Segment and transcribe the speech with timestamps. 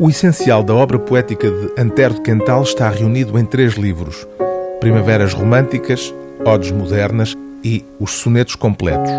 [0.00, 4.28] O essencial da obra poética de Antero de Quental está reunido em três livros:
[4.78, 9.10] Primaveras Românticas, Odes Modernas e Os Sonetos Completos.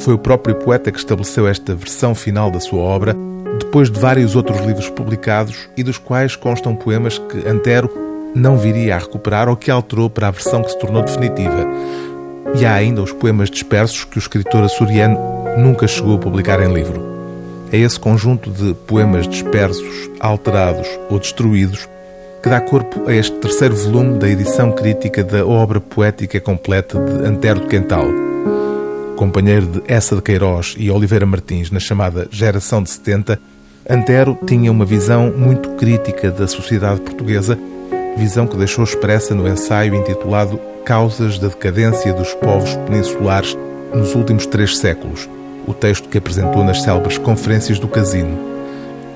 [0.00, 3.16] Foi o próprio poeta que estabeleceu esta versão final da sua obra,
[3.58, 7.90] depois de vários outros livros publicados e dos quais constam poemas que Antero
[8.34, 11.66] não viria a recuperar ou que alterou para a versão que se tornou definitiva.
[12.60, 15.18] E há ainda os poemas dispersos que o escritor açoriano
[15.56, 17.13] nunca chegou a publicar em livro.
[17.74, 21.88] É esse conjunto de poemas dispersos, alterados ou destruídos
[22.40, 27.26] que dá corpo a este terceiro volume da edição crítica da obra poética completa de
[27.26, 28.06] Antero de Quental.
[29.16, 33.40] Companheiro de Essa de Queiroz e Oliveira Martins na chamada Geração de 70,
[33.90, 37.58] Antero tinha uma visão muito crítica da sociedade portuguesa,
[38.16, 43.58] visão que deixou expressa no ensaio intitulado Causas da Decadência dos Povos Peninsulares
[43.92, 45.28] nos Últimos Três Séculos,
[45.66, 48.38] o texto que apresentou nas célebres conferências do Casino.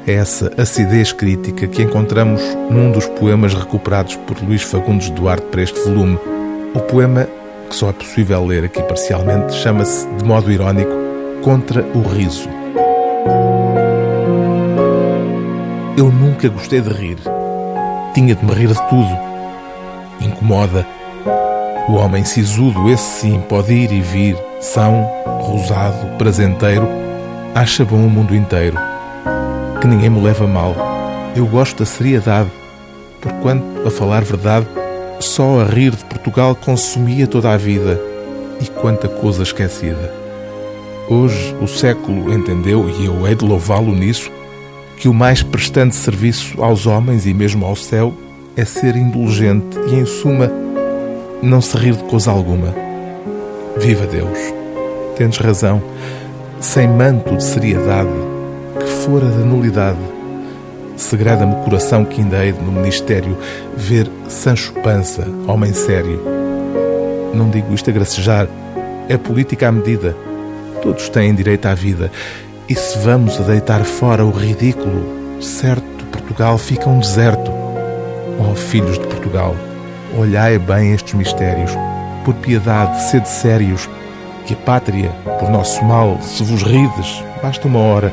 [0.06, 2.40] É essa acidez crítica que encontramos
[2.70, 6.18] num dos poemas recuperados por Luís Fagundes Duarte para este volume.
[6.74, 7.28] O poema,
[7.68, 11.08] que só é possível ler aqui parcialmente, chama-se, de modo irónico,
[11.42, 12.48] Contra o Riso.
[15.96, 17.18] Eu nunca gostei de rir.
[18.14, 19.18] Tinha de me rir de tudo.
[20.20, 20.86] Incomoda.
[21.88, 25.08] O homem sisudo, esse sim, pode ir e vir, são,
[25.40, 26.86] rosado, prazenteiro,
[27.54, 28.76] acha bom o mundo inteiro.
[29.80, 30.76] Que ninguém me leva mal.
[31.34, 32.50] Eu gosto da seriedade,
[33.22, 34.66] porquanto, a falar verdade,
[35.18, 37.98] só a rir de Portugal consumia toda a vida
[38.60, 40.12] e quanta coisa esquecida.
[41.08, 44.30] Hoje o século entendeu, e eu hei de louvá-lo nisso,
[44.98, 48.12] que o mais prestante serviço aos homens e mesmo ao céu
[48.54, 50.52] é ser indulgente e, em suma,
[51.42, 52.74] não se rir de coisa alguma.
[53.76, 54.38] Viva Deus!
[55.16, 55.82] Tendes razão,
[56.60, 58.10] sem manto de seriedade,
[58.78, 59.98] que fora da nulidade,
[60.96, 63.36] segreda-me o coração que ainda hei no ministério
[63.76, 66.20] ver Sancho Pança, homem sério.
[67.34, 68.48] Não digo isto a gracejar,
[69.08, 70.16] é política à medida.
[70.82, 72.10] Todos têm direito à vida.
[72.68, 77.50] E se vamos a deitar fora o ridículo, certo, Portugal fica um deserto.
[78.38, 79.56] Oh, filhos de Portugal,
[80.16, 81.70] olhai bem estes mistérios.
[82.24, 83.88] Por piedade, sede sérios,
[84.46, 88.12] que a pátria, por nosso mal, se vos rides, basta uma hora.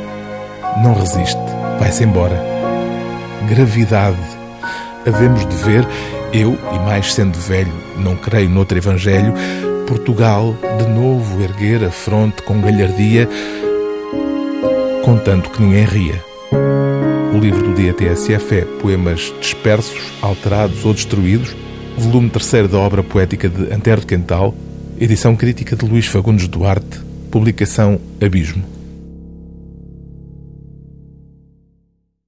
[0.83, 1.39] Não resiste,
[1.79, 2.41] vai-se embora.
[3.47, 4.17] Gravidade.
[5.07, 5.87] Havemos de ver,
[6.33, 9.33] eu, e mais sendo velho, não creio noutro evangelho,
[9.87, 13.29] Portugal de novo erguer a fronte com galhardia,
[15.03, 16.23] contanto que ninguém ria.
[17.33, 21.55] O livro do dia TSF é Poemas Dispersos, Alterados ou Destruídos,
[21.97, 24.53] volume terceiro da obra poética de Antero de Quental,
[24.99, 26.99] edição crítica de Luís Fagundes Duarte,
[27.31, 28.74] publicação Abismo.